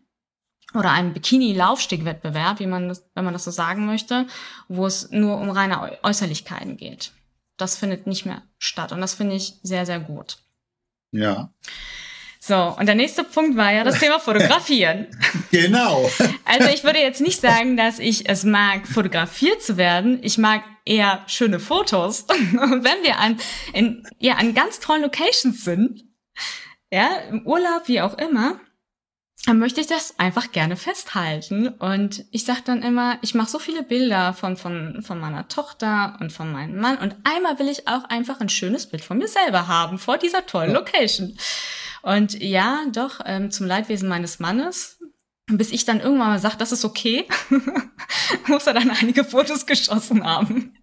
[0.74, 4.26] oder einem Bikini-Laufstegwettbewerb, wie man das, wenn man das so sagen möchte,
[4.68, 7.12] wo es nur um reine Äußerlichkeiten geht.
[7.56, 10.38] Das findet nicht mehr statt und das finde ich sehr, sehr gut.
[11.12, 11.50] Ja.
[12.42, 15.09] So, und der nächste Punkt war ja das Thema Fotografieren.
[15.50, 16.11] genau.
[16.46, 20.20] Also ich würde jetzt nicht sagen, dass ich es mag, fotografiert zu werden.
[20.22, 22.22] Ich mag eher schöne Fotos.
[22.30, 23.37] Und wenn wir an,
[23.74, 26.04] in, ja, an ganz tollen Locations sind,
[26.90, 28.59] ja, im Urlaub, wie auch immer,
[29.46, 31.68] dann möchte ich das einfach gerne festhalten.
[31.68, 36.18] Und ich sage dann immer, ich mache so viele Bilder von, von, von meiner Tochter
[36.20, 36.98] und von meinem Mann.
[36.98, 40.44] Und einmal will ich auch einfach ein schönes Bild von mir selber haben vor dieser
[40.46, 41.37] tollen Location.
[42.03, 44.98] Und ja, doch, ähm, zum Leidwesen meines Mannes,
[45.46, 47.26] bis ich dann irgendwann mal sage, das ist okay,
[48.46, 50.74] muss er dann einige Fotos geschossen haben.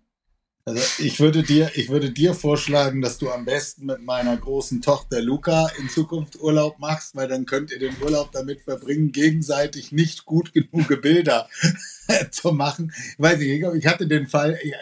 [0.67, 4.82] Also ich würde dir, ich würde dir vorschlagen, dass du am besten mit meiner großen
[4.82, 9.93] Tochter Luca in Zukunft Urlaub machst, weil dann könnt ihr den Urlaub damit verbringen, gegenseitig
[9.93, 11.47] nicht gut genug Bilder
[12.32, 12.91] zu machen.
[13.13, 14.73] Ich weiß nicht, ich hatte den Fall ich,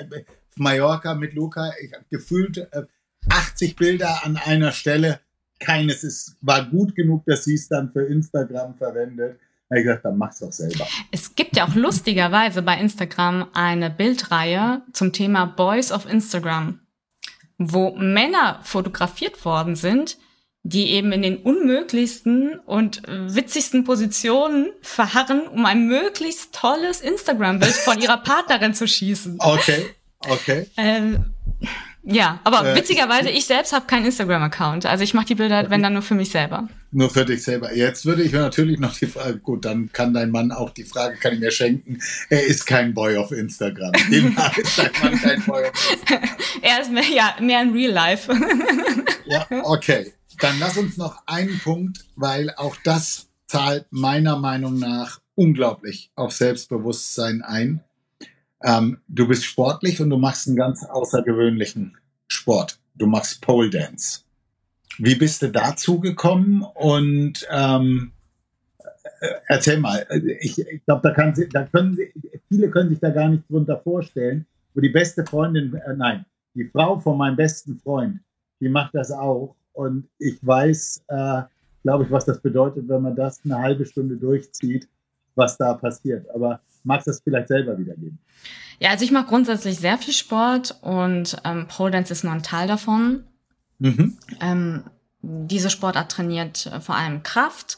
[0.56, 2.68] Mallorca mit Luca, ich habe gefühlt
[3.30, 5.20] 80 äh, Bilder an einer Stelle
[5.60, 9.40] keines ist, war gut genug, dass sie es dann für Instagram verwendet.
[9.76, 10.88] Habe ich gesagt, dann mach's doch selber.
[11.12, 16.80] Es gibt ja auch lustigerweise bei Instagram eine Bildreihe zum Thema Boys of Instagram,
[17.58, 20.18] wo Männer fotografiert worden sind,
[20.64, 28.00] die eben in den unmöglichsten und witzigsten Positionen verharren, um ein möglichst tolles Instagram-Bild von
[28.00, 29.40] ihrer Partnerin zu schießen.
[29.40, 29.88] Okay,
[30.22, 30.70] okay.
[30.78, 31.34] Ähm,
[32.06, 34.86] ja, aber äh, witzigerweise, ich selbst habe keinen Instagram-Account.
[34.86, 36.68] Also ich mache die Bilder, wenn dann nur für mich selber.
[36.92, 37.76] Nur für dich selber.
[37.76, 41.18] Jetzt würde ich natürlich noch die Frage, gut, dann kann dein Mann auch die Frage,
[41.18, 43.92] kann ich mir schenken, er ist kein Boy auf Instagram.
[44.12, 46.30] Demnach ist dein Mann kein Boy auf Instagram.
[46.62, 48.32] er ist mehr, ja, mehr in Real Life.
[49.26, 50.14] ja, okay.
[50.40, 56.34] Dann lass uns noch einen Punkt, weil auch das zahlt meiner Meinung nach unglaublich auf
[56.34, 57.84] Selbstbewusstsein ein.
[58.64, 62.80] Ähm, du bist sportlich und du machst einen ganz außergewöhnlichen Sport.
[62.96, 64.22] Du machst Pole Dance.
[64.98, 66.66] Wie bist du dazu gekommen?
[66.74, 68.12] Und ähm,
[69.20, 70.06] äh, erzähl mal.
[70.40, 72.12] Ich, ich glaube, da, da können sie,
[72.50, 74.46] viele können sich da gar nichts drunter vorstellen.
[74.74, 78.20] Wo die beste Freundin, äh, nein, die Frau von meinem besten Freund,
[78.60, 79.56] die macht das auch.
[79.74, 81.42] Und ich weiß, äh,
[81.84, 84.88] glaube ich, was das bedeutet, wenn man das eine halbe Stunde durchzieht.
[85.36, 86.30] Was da passiert.
[86.34, 88.20] Aber magst du das vielleicht selber wiedergeben?
[88.80, 92.44] Ja, also ich mache grundsätzlich sehr viel Sport und ähm, Pole Dance ist nur ein
[92.44, 93.24] Teil davon.
[93.80, 94.18] Mhm.
[94.42, 94.84] Ähm,
[95.22, 97.78] diese Sportart trainiert äh, vor allem Kraft,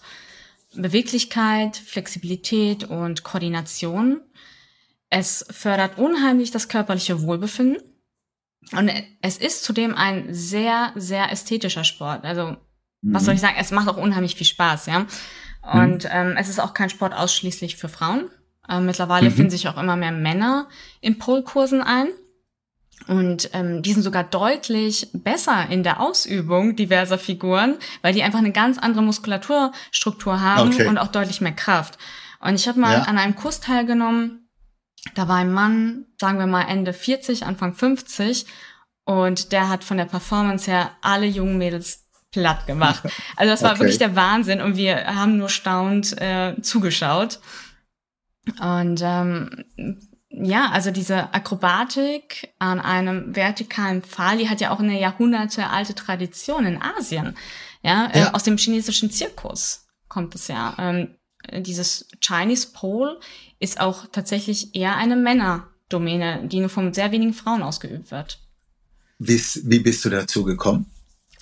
[0.76, 4.22] Beweglichkeit, Flexibilität und Koordination.
[5.10, 7.82] Es fördert unheimlich das körperliche Wohlbefinden.
[8.74, 8.92] Und
[9.22, 12.26] es ist zudem ein sehr, sehr ästhetischer Sport.
[12.26, 12.58] Also,
[13.02, 13.14] mhm.
[13.14, 13.56] was soll ich sagen?
[13.58, 15.08] Es macht auch unheimlich viel Spaß, ja.
[15.74, 16.10] Und mhm.
[16.12, 18.30] ähm, es ist auch kein Sport ausschließlich für Frauen.
[18.70, 19.34] Ähm, mittlerweile mhm.
[19.34, 20.68] finden sich auch immer mehr Männer
[21.02, 22.08] in Polkursen ein.
[23.08, 28.40] Und ähm, die sind sogar deutlich besser in der Ausübung diverser Figuren, weil die einfach
[28.40, 30.88] eine ganz andere Muskulaturstruktur haben okay.
[30.88, 31.98] und auch deutlich mehr Kraft.
[32.40, 33.04] Und ich habe mal ja.
[33.04, 34.50] an einem Kurs teilgenommen,
[35.16, 38.46] da war ein Mann, sagen wir mal Ende 40, Anfang 50,
[39.06, 42.07] und der hat von der Performance her alle jungen Mädels
[42.38, 43.04] platt gemacht.
[43.36, 43.82] Also das war okay.
[43.82, 47.40] wirklich der Wahnsinn und wir haben nur staunend äh, zugeschaut.
[48.60, 49.66] Und ähm,
[50.30, 56.66] ja, also diese Akrobatik an einem vertikalen Pfahl, die hat ja auch eine jahrhundertealte Tradition
[56.66, 57.36] in Asien.
[57.82, 58.28] Ja, äh, ja.
[58.28, 60.76] Äh, aus dem chinesischen Zirkus kommt es ja.
[60.80, 61.16] Ähm,
[61.60, 63.20] dieses Chinese Pole
[63.60, 68.40] ist auch tatsächlich eher eine Männerdomäne, die nur von sehr wenigen Frauen ausgeübt wird.
[69.20, 70.92] Wie, wie bist du dazu gekommen?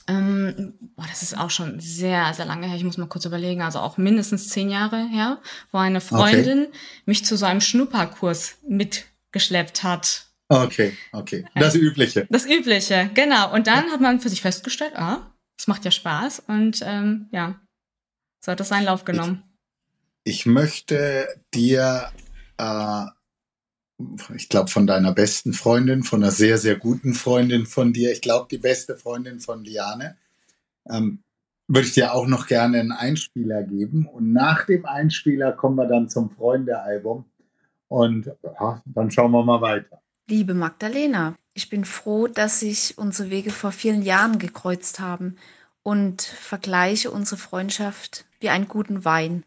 [0.08, 2.76] Ähm, boah, das ist auch schon sehr, sehr lange her.
[2.76, 3.62] Ich muss mal kurz überlegen.
[3.62, 5.42] Also auch mindestens zehn Jahre her,
[5.72, 6.78] wo eine Freundin okay.
[7.06, 10.28] mich zu so einem Schnupperkurs mitgeschleppt hat.
[10.48, 11.46] Okay, okay.
[11.56, 12.28] Das Übliche.
[12.30, 13.52] Das Übliche, genau.
[13.52, 17.60] Und dann hat man für sich festgestellt, ah, es macht ja Spaß und ähm, ja,
[18.44, 19.42] so hat das seinen Lauf genommen.
[20.24, 22.12] Ich, ich möchte dir
[22.58, 23.06] äh,
[24.36, 28.22] ich glaube, von deiner besten Freundin, von einer sehr, sehr guten Freundin von dir, ich
[28.22, 30.18] glaube, die beste Freundin von Liane,
[30.90, 31.20] ähm,
[31.68, 34.06] würde ich dir auch noch gerne einen Einspieler geben.
[34.08, 37.26] Und nach dem Einspieler kommen wir dann zum Freunde-Album.
[37.88, 40.02] Und ja, dann schauen wir mal weiter.
[40.28, 45.38] Liebe Magdalena, ich bin froh, dass sich unsere Wege vor vielen Jahren gekreuzt haben
[45.84, 49.44] und vergleiche unsere Freundschaft wie einen guten Wein.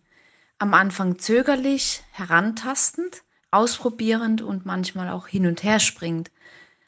[0.59, 6.31] Am Anfang zögerlich, herantastend, ausprobierend und manchmal auch hin und her springend.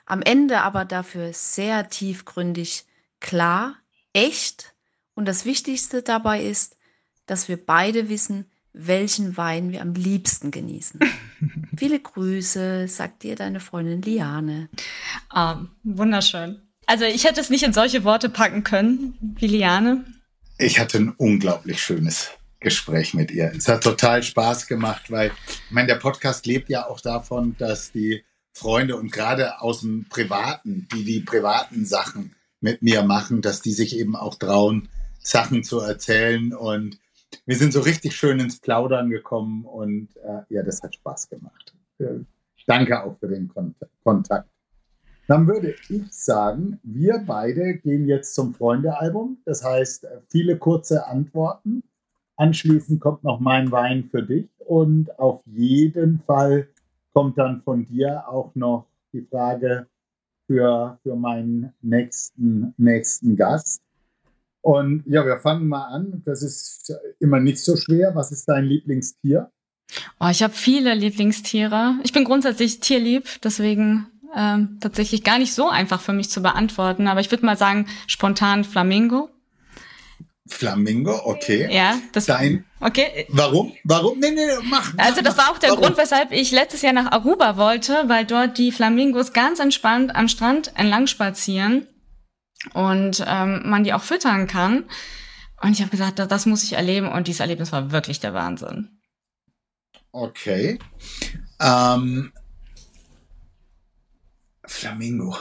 [0.06, 2.84] Am Ende aber dafür sehr tiefgründig,
[3.20, 3.76] klar,
[4.12, 4.74] echt
[5.14, 6.76] und das Wichtigste dabei ist,
[7.26, 11.00] dass wir beide wissen, welchen Wein wir am liebsten genießen.
[11.76, 14.68] Viele Grüße, sagt dir deine Freundin Liane.
[15.28, 16.62] Ah, wunderschön.
[16.86, 20.04] Also ich hätte es nicht in solche Worte packen können wie Liane.
[20.58, 23.52] Ich hatte ein unglaublich schönes Gespräch mit ihr.
[23.56, 27.90] Es hat total Spaß gemacht, weil ich meine, der Podcast lebt ja auch davon, dass
[27.90, 33.62] die Freunde und gerade aus dem Privaten, die die privaten Sachen mit mir machen, dass
[33.62, 34.88] die sich eben auch trauen,
[35.22, 36.52] Sachen zu erzählen.
[36.52, 36.98] Und
[37.46, 41.74] wir sind so richtig schön ins Plaudern gekommen und äh, ja, das hat Spaß gemacht.
[41.98, 42.20] Äh,
[42.66, 43.48] danke auch für den
[44.04, 44.50] Kontakt.
[45.26, 49.38] Dann würde ich sagen, wir beide gehen jetzt zum Freunde-Album.
[49.44, 51.84] Das heißt, viele kurze Antworten.
[52.40, 56.68] Anschließend kommt noch mein Wein für dich und auf jeden Fall
[57.12, 59.88] kommt dann von dir auch noch die Frage
[60.46, 63.82] für, für meinen nächsten, nächsten Gast.
[64.62, 66.22] Und ja, wir fangen mal an.
[66.24, 68.14] Das ist immer nicht so schwer.
[68.14, 69.50] Was ist dein Lieblingstier?
[70.18, 71.96] Oh, ich habe viele Lieblingstiere.
[72.04, 77.06] Ich bin grundsätzlich tierlieb, deswegen ähm, tatsächlich gar nicht so einfach für mich zu beantworten.
[77.06, 79.28] Aber ich würde mal sagen, spontan Flamingo.
[80.50, 81.68] Flamingo, okay.
[81.70, 83.26] Ja, das Dein, okay.
[83.28, 83.72] Warum?
[83.84, 84.18] Warum?
[84.18, 84.92] Nee, nee, mach.
[84.94, 85.84] mach also das war auch der warum?
[85.84, 90.28] Grund, weshalb ich letztes Jahr nach Aruba wollte, weil dort die Flamingos ganz entspannt am
[90.28, 91.86] Strand entlang spazieren
[92.74, 94.84] und ähm, man die auch füttern kann.
[95.62, 98.34] Und ich habe gesagt, das, das muss ich erleben und dieses Erlebnis war wirklich der
[98.34, 99.00] Wahnsinn.
[100.12, 100.78] Okay.
[101.60, 102.32] Ähm,
[104.66, 105.36] Flamingo.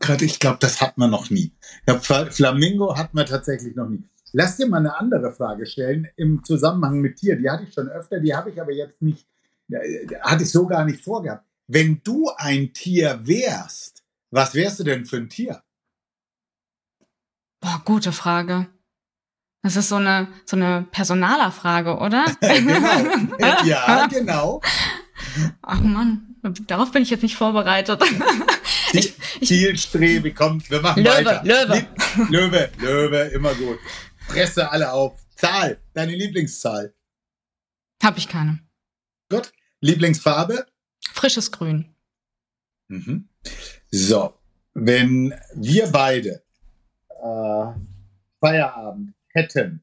[0.00, 1.52] Gerade, ich glaube, das hat man noch nie.
[1.86, 4.04] Ja, Flamingo hat man tatsächlich noch nie.
[4.32, 7.36] Lass dir mal eine andere Frage stellen im Zusammenhang mit Tier.
[7.36, 9.26] Die hatte ich schon öfter, die habe ich aber jetzt nicht,
[9.68, 11.44] äh, hatte ich so gar nicht vorgehabt.
[11.66, 15.62] Wenn du ein Tier wärst, was wärst du denn für ein Tier?
[17.60, 18.68] Boah, gute Frage.
[19.62, 22.24] Das ist so eine, so eine Personalerfrage, oder?
[22.40, 23.36] genau.
[23.64, 24.60] Ja, genau.
[25.62, 28.02] Ach Mann, darauf bin ich jetzt nicht vorbereitet.
[28.98, 31.42] ich, Zielstrebe, kommt, wir machen Löwe, weiter.
[31.44, 31.86] Löwe.
[32.30, 33.78] Löwe, Löwe, immer gut.
[34.28, 35.20] Presse alle auf.
[35.36, 36.94] Zahl, deine Lieblingszahl.
[38.02, 38.60] Hab ich keine.
[39.28, 39.52] Gut.
[39.80, 40.66] Lieblingsfarbe?
[41.12, 41.94] Frisches Grün.
[42.88, 43.28] Mhm.
[43.90, 44.34] So,
[44.74, 46.42] wenn wir beide
[47.08, 47.66] äh,
[48.40, 49.82] Feierabend hätten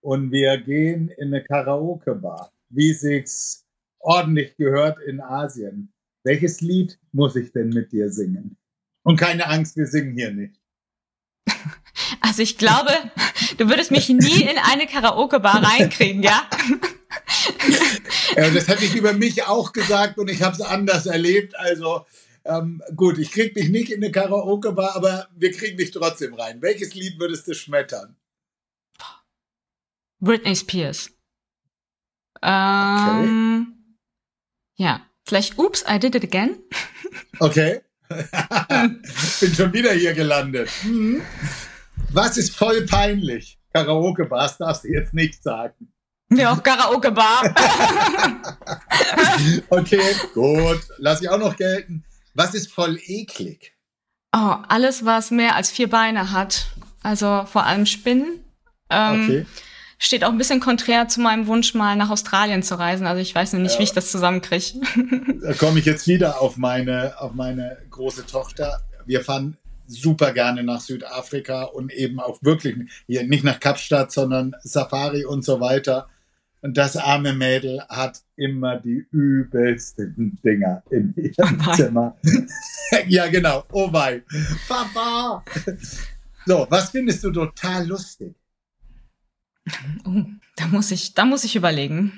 [0.00, 3.66] und wir gehen in eine Karaoke-Bar, wie sich's
[3.98, 5.92] ordentlich gehört in Asien.
[6.22, 8.56] Welches Lied muss ich denn mit dir singen?
[9.02, 10.60] Und keine Angst, wir singen hier nicht.
[12.22, 12.92] Also ich glaube,
[13.58, 16.48] du würdest mich nie in eine Karaoke-Bar reinkriegen, ja?
[18.36, 18.50] ja?
[18.50, 21.58] Das hätte ich über mich auch gesagt und ich habe es anders erlebt.
[21.58, 22.06] Also
[22.44, 26.62] ähm, gut, ich krieg dich nicht in eine Karaoke-Bar, aber wir kriegen dich trotzdem rein.
[26.62, 28.16] Welches Lied würdest du schmettern?
[30.20, 31.10] Britney Spears.
[32.42, 34.84] Ähm, okay.
[34.84, 36.58] Ja, vielleicht Oops, I did it again.
[37.38, 37.80] Okay.
[39.40, 40.68] Bin schon wieder hier gelandet.
[40.84, 41.22] Mhm.
[42.12, 43.58] Was ist voll peinlich?
[43.72, 45.92] Karaoke-Bars darfst du jetzt nicht sagen.
[46.32, 47.54] Ja, auch Karaoke-Bar.
[49.70, 50.80] okay, gut.
[50.98, 52.04] Lass ich auch noch gelten.
[52.34, 53.74] Was ist voll eklig?
[54.34, 56.66] Oh, alles, was mehr als vier Beine hat.
[57.02, 58.44] Also vor allem Spinnen.
[58.90, 59.46] Ähm, okay.
[60.02, 63.06] Steht auch ein bisschen konträr zu meinem Wunsch, mal nach Australien zu reisen.
[63.06, 63.80] Also ich weiß noch nicht, ja.
[63.80, 64.80] wie ich das zusammenkriege.
[65.42, 68.80] Da komme ich jetzt wieder auf meine, auf meine große Tochter.
[69.04, 74.54] Wir fahren super gerne nach Südafrika und eben auch wirklich hier nicht nach Kapstadt, sondern
[74.62, 76.08] Safari und so weiter.
[76.62, 82.16] Und das arme Mädel hat immer die übelsten Dinger in ihrem oh Zimmer.
[83.06, 83.64] ja, genau.
[83.72, 84.22] Oh wei.
[84.66, 85.44] Papa.
[86.46, 88.34] So, was findest du total lustig?
[90.04, 90.24] Oh,
[90.56, 92.12] da muss ich, da muss ich überlegen.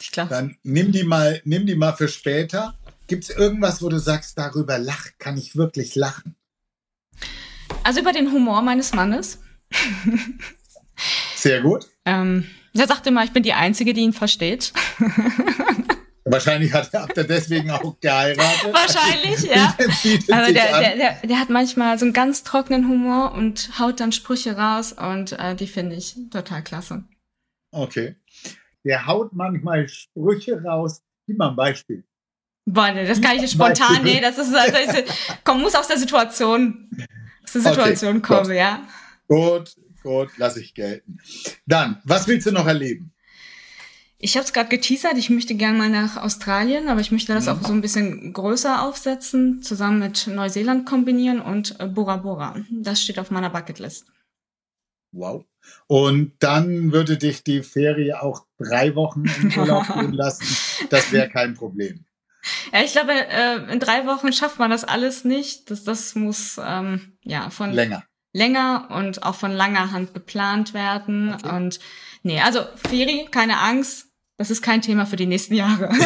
[0.00, 0.30] Ich glaube.
[0.30, 2.78] Dann nimm die mal, nimm die mal für später.
[3.06, 6.36] Gibt es irgendwas, wo du sagst, darüber lach, kann ich wirklich lachen?
[7.84, 9.40] Also über den Humor meines Mannes.
[11.36, 11.86] Sehr gut.
[12.08, 14.72] Ähm, er sagt immer, ich bin die Einzige, die ihn versteht.
[16.28, 18.72] Wahrscheinlich hat, ihr deswegen auch geheiratet.
[18.72, 19.76] Wahrscheinlich, ja.
[20.34, 24.10] Also der, der, der, der, hat manchmal so einen ganz trockenen Humor und haut dann
[24.10, 27.04] Sprüche raus und äh, die finde ich total klasse.
[27.70, 28.16] Okay.
[28.84, 31.02] Der haut manchmal Sprüche raus.
[31.26, 32.04] Gib mal ein Beispiel.
[32.64, 35.04] Boah, das kann ich nicht spontan, nee, das ist, also ist,
[35.44, 36.90] komm, muss aus der Situation,
[37.44, 38.56] aus der Situation okay, kommen, gut.
[38.56, 38.82] ja.
[39.28, 41.18] Gut, gut, lass ich gelten.
[41.64, 43.12] Dann, was willst du noch erleben?
[44.18, 47.48] Ich habe es gerade geteasert, ich möchte gerne mal nach Australien, aber ich möchte das
[47.48, 52.56] auch so ein bisschen größer aufsetzen, zusammen mit Neuseeland kombinieren und äh, Bora Bora.
[52.70, 54.06] Das steht auf meiner Bucketlist.
[55.12, 55.44] Wow.
[55.86, 60.46] Und dann würde dich die Ferie auch drei Wochen im Urlaub gehen lassen.
[60.90, 62.04] Das wäre kein Problem.
[62.72, 65.70] Ja, ich glaube, äh, in drei Wochen schafft man das alles nicht.
[65.70, 68.04] Das, das muss ähm, ja von länger.
[68.32, 71.34] länger und auch von langer Hand geplant werden.
[71.34, 71.56] Okay.
[71.56, 71.80] Und
[72.22, 74.05] nee, also Ferie, keine Angst,
[74.36, 75.90] das ist kein Thema für die nächsten Jahre.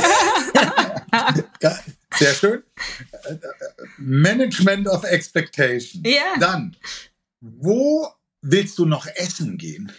[2.19, 2.63] Sehr schön.
[3.99, 6.03] Management of Expectation.
[6.05, 6.39] Ja.
[6.39, 6.77] Dann,
[7.41, 8.09] wo
[8.43, 9.93] willst du noch essen gehen?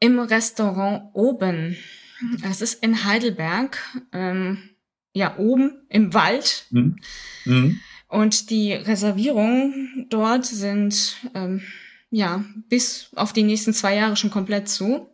[0.00, 1.76] Im Restaurant oben.
[2.48, 3.78] Es ist in Heidelberg.
[4.12, 4.70] Ähm,
[5.12, 6.66] ja, oben im Wald.
[6.70, 6.96] Mhm.
[7.44, 7.80] Mhm.
[8.08, 11.62] Und die Reservierungen dort sind ähm,
[12.10, 15.08] ja bis auf die nächsten zwei Jahre schon komplett zu.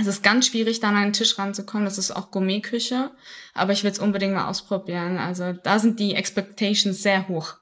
[0.00, 1.84] Es ist ganz schwierig, da an einen Tisch ranzukommen.
[1.84, 3.10] Das ist auch Gourmetküche.
[3.54, 5.18] Aber ich will es unbedingt mal ausprobieren.
[5.18, 7.56] Also da sind die Expectations sehr hoch.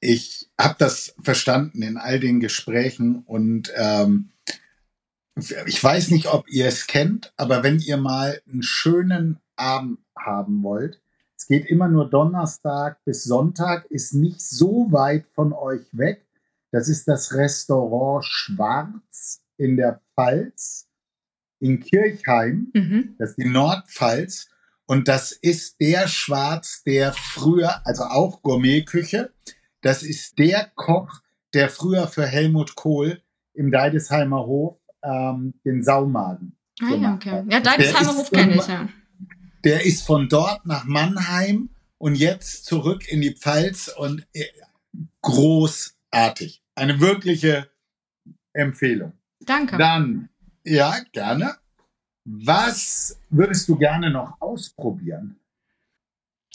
[0.00, 4.30] Ich habe das verstanden in all den Gesprächen und ähm,
[5.66, 10.62] ich weiß nicht, ob ihr es kennt, aber wenn ihr mal einen schönen Abend haben
[10.62, 11.00] wollt,
[11.36, 16.26] es geht immer nur Donnerstag bis Sonntag, ist nicht so weit von euch weg.
[16.70, 20.89] Das ist das Restaurant Schwarz in der Pfalz
[21.60, 23.14] in Kirchheim, mhm.
[23.18, 24.48] das ist die Nordpfalz.
[24.86, 29.32] Und das ist der Schwarz, der früher, also auch Gourmetküche,
[29.82, 31.20] das ist der Koch,
[31.54, 33.22] der früher für Helmut Kohl
[33.54, 37.44] im Deidesheimer Hof ähm, den Saumagen ah, ja, okay.
[37.48, 38.88] Ja, Deidesheimer Hof kenne ich, ja.
[39.64, 44.46] Der ist von dort nach Mannheim und jetzt zurück in die Pfalz und äh,
[45.20, 46.62] großartig.
[46.74, 47.70] Eine wirkliche
[48.54, 49.12] Empfehlung.
[49.40, 49.76] Danke.
[49.76, 50.29] Dann
[50.64, 51.56] ja, gerne.
[52.24, 55.36] Was würdest du gerne noch ausprobieren?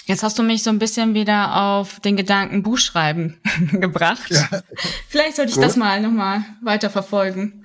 [0.05, 3.41] Jetzt hast du mich so ein bisschen wieder auf den Gedanken Buchschreiben
[3.71, 4.29] gebracht.
[4.29, 4.61] Ja.
[5.07, 5.63] Vielleicht sollte ich Gut.
[5.63, 7.63] das mal nochmal weiter verfolgen.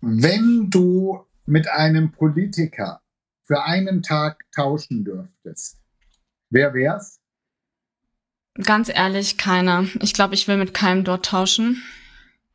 [0.00, 3.00] Wenn du mit einem Politiker
[3.44, 5.78] für einen Tag tauschen dürftest,
[6.50, 7.20] wer wär's?
[8.64, 9.86] Ganz ehrlich, keiner.
[10.00, 11.82] Ich glaube, ich will mit keinem dort tauschen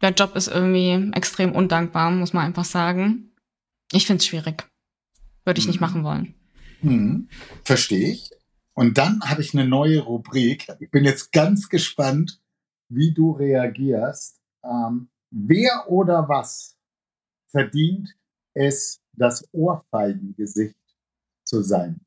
[0.03, 3.31] der Job ist irgendwie extrem undankbar, muss man einfach sagen.
[3.91, 4.69] Ich finde es schwierig.
[5.45, 5.87] Würde ich nicht mhm.
[5.87, 6.35] machen wollen.
[6.81, 7.29] Hm,
[7.63, 8.29] Verstehe ich.
[8.73, 10.67] Und dann habe ich eine neue Rubrik.
[10.79, 12.41] Ich bin jetzt ganz gespannt,
[12.89, 14.41] wie du reagierst.
[14.63, 16.77] Ähm, wer oder was
[17.49, 18.09] verdient
[18.53, 20.75] es das Ohrfeigengesicht
[21.45, 22.01] zu sein.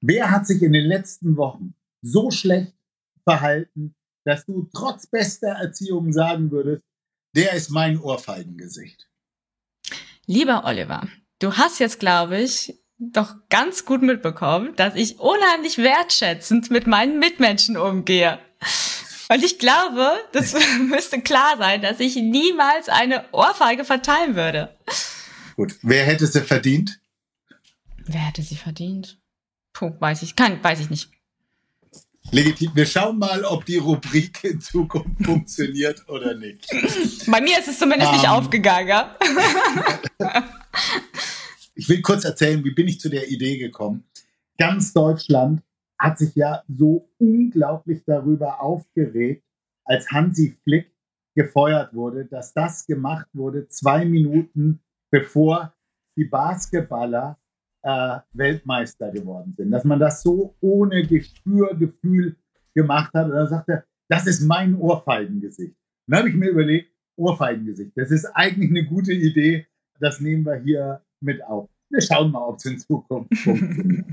[0.00, 2.76] Wer hat sich in den letzten Wochen so schlecht
[3.24, 6.84] verhalten, dass du trotz bester Erziehung sagen würdest,
[7.34, 9.08] der ist mein Ohrfeigengesicht?
[10.26, 11.06] Lieber Oliver,
[11.38, 17.18] du hast jetzt, glaube ich, doch ganz gut mitbekommen, dass ich unheimlich wertschätzend mit meinen
[17.18, 18.38] Mitmenschen umgehe.
[19.28, 24.76] Und ich glaube, das müsste klar sein, dass ich niemals eine Ohrfeige verteilen würde.
[25.56, 27.00] Gut, wer hätte sie verdient?
[28.04, 29.18] Wer hätte sie verdient?
[29.72, 31.10] Puh, weiß ich, kann, weiß ich nicht.
[32.30, 32.70] Legitim.
[32.74, 36.66] Wir schauen mal, ob die Rubrik in Zukunft funktioniert oder nicht.
[37.26, 38.30] Bei mir ist es zumindest um, nicht ähm.
[38.30, 39.06] aufgegangen.
[41.74, 44.04] ich will kurz erzählen, wie bin ich zu der Idee gekommen.
[44.58, 45.62] Ganz Deutschland
[45.98, 49.44] hat sich ja so unglaublich darüber aufgeregt,
[49.84, 50.92] als Hansi Flick
[51.34, 55.74] gefeuert wurde, dass das gemacht wurde zwei Minuten bevor
[56.16, 57.38] die Basketballer
[57.82, 59.70] äh, Weltmeister geworden sind.
[59.70, 62.36] Dass man das so ohne Gespür, Gefühl
[62.74, 63.26] gemacht hat.
[63.26, 65.76] Und da sagt er, das ist mein Ohrfeigengesicht.
[66.06, 69.66] Dann habe ich mir überlegt, Ohrfeigengesicht, das ist eigentlich eine gute Idee.
[70.00, 71.68] Das nehmen wir hier mit auf.
[71.90, 74.06] Wir schauen mal, ob es in Zukunft funktioniert.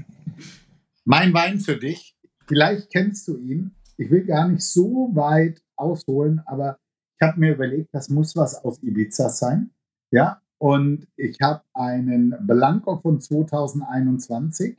[1.05, 2.15] mein Wein für dich.
[2.47, 3.71] Vielleicht kennst du ihn.
[3.97, 6.77] Ich will gar nicht so weit ausholen, aber
[7.19, 9.71] ich habe mir überlegt, das muss was aus Ibiza sein.
[10.11, 14.77] Ja, und ich habe einen Blanco von 2021.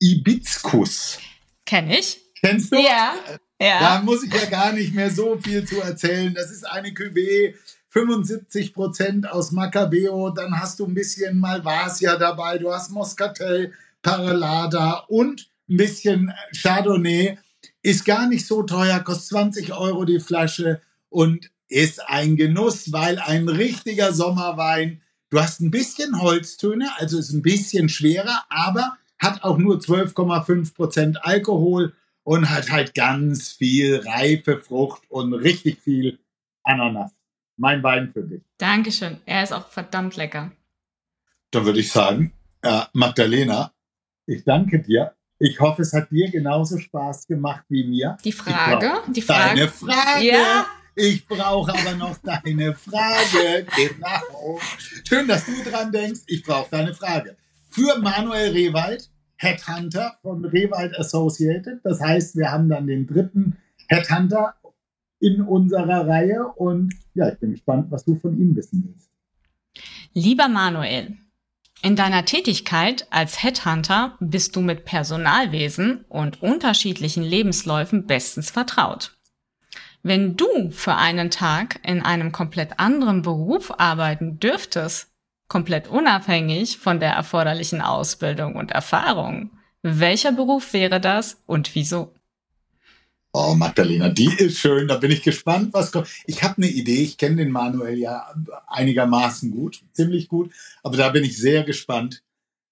[0.00, 1.18] Ibizkus.
[1.66, 2.20] Kenn ich.
[2.40, 2.76] Kennst du?
[2.76, 3.14] Ja.
[3.60, 3.80] ja.
[3.80, 6.32] Da muss ich ja gar nicht mehr so viel zu erzählen.
[6.34, 7.54] Das ist eine Cuvée,
[7.88, 10.30] 75 Prozent aus Macabeo.
[10.30, 12.58] Dann hast du ein bisschen Malvasia dabei.
[12.58, 13.72] Du hast Moscatel,
[14.02, 17.38] Paralada und ein bisschen Chardonnay.
[17.82, 20.80] Ist gar nicht so teuer, kostet 20 Euro die Flasche.
[21.08, 25.00] Und ist ein Genuss, weil ein richtiger Sommerwein,
[25.30, 30.74] du hast ein bisschen Holztöne, also ist ein bisschen schwerer, aber hat auch nur 12,5
[30.74, 31.94] Prozent Alkohol
[32.24, 36.18] und hat halt ganz viel reife Frucht und richtig viel
[36.62, 37.12] Ananas.
[37.56, 38.42] Mein Wein für dich.
[38.58, 39.18] Dankeschön.
[39.24, 40.52] Er ist auch verdammt lecker.
[41.50, 43.72] Dann würde ich sagen, äh, Magdalena,
[44.26, 45.14] ich danke dir.
[45.38, 48.16] Ich hoffe, es hat dir genauso Spaß gemacht wie mir.
[48.24, 49.60] Die Frage, die Frage.
[49.60, 50.24] Deine Frage.
[50.24, 50.66] Ja.
[50.94, 53.66] Ich brauche aber noch deine Frage.
[53.76, 54.58] Genau.
[55.08, 56.20] Schön, dass du dran denkst.
[56.26, 57.36] Ich brauche deine Frage.
[57.70, 61.80] Für Manuel Rewald, Headhunter von Rewald Associated.
[61.82, 63.56] Das heißt, wir haben dann den dritten
[63.88, 64.54] Headhunter
[65.18, 66.46] in unserer Reihe.
[66.56, 69.10] Und ja, ich bin gespannt, was du von ihm wissen willst.
[70.12, 71.16] Lieber Manuel,
[71.82, 79.16] in deiner Tätigkeit als Headhunter bist du mit Personalwesen und unterschiedlichen Lebensläufen bestens vertraut.
[80.02, 85.08] Wenn du für einen Tag in einem komplett anderen Beruf arbeiten dürftest,
[85.46, 89.50] komplett unabhängig von der erforderlichen Ausbildung und Erfahrung,
[89.82, 92.12] welcher Beruf wäre das und wieso?
[93.32, 94.88] Oh, Magdalena, die ist schön.
[94.88, 96.08] Da bin ich gespannt, was kommt.
[96.26, 97.02] Ich habe eine Idee.
[97.02, 98.34] Ich kenne den Manuel ja
[98.66, 100.52] einigermaßen gut, ziemlich gut.
[100.82, 102.22] Aber da bin ich sehr gespannt,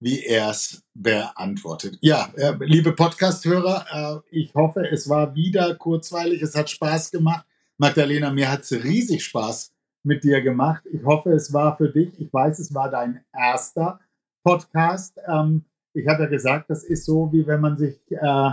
[0.01, 1.99] wie er es beantwortet.
[2.01, 6.43] Ja, äh, liebe Podcast-Hörer, äh, ich hoffe, es war wieder kurzweilig.
[6.43, 7.47] Es hat Spaß gemacht.
[7.77, 9.73] Magdalena, mir hat es riesig Spaß
[10.03, 10.83] mit dir gemacht.
[10.91, 12.19] Ich hoffe, es war für dich.
[12.19, 14.01] Ich weiß, es war dein erster
[14.43, 15.19] Podcast.
[15.27, 18.51] Ähm, ich hatte gesagt, das ist so, wie wenn man sich äh,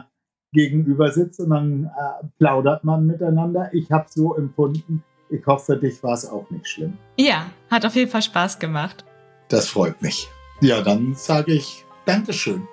[0.52, 3.70] gegenüber sitzt und dann äh, plaudert man miteinander.
[3.74, 5.04] Ich habe so empfunden.
[5.30, 6.98] Ich hoffe, für dich war es auch nicht schlimm.
[7.18, 9.06] Ja, hat auf jeden Fall Spaß gemacht.
[9.50, 10.30] Das freut mich.
[10.60, 12.68] Ja, dann sage ich Dankeschön.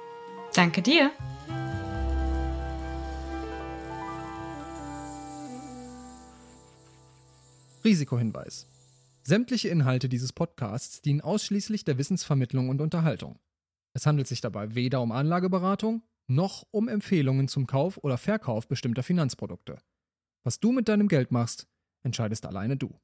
[0.55, 1.11] Danke dir.
[7.85, 8.67] Risikohinweis.
[9.23, 13.39] Sämtliche Inhalte dieses Podcasts dienen ausschließlich der Wissensvermittlung und Unterhaltung.
[13.93, 19.03] Es handelt sich dabei weder um Anlageberatung noch um Empfehlungen zum Kauf oder Verkauf bestimmter
[19.03, 19.79] Finanzprodukte.
[20.43, 21.67] Was du mit deinem Geld machst,
[22.03, 22.99] entscheidest alleine du.